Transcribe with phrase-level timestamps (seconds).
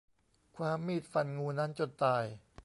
[0.55, 2.23] คว้ามีดฟันงูนั้นจนตาย